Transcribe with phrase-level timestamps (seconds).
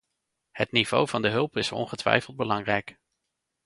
[0.51, 2.97] Het niveau van de hulp is ongetwijfeld belangrijk.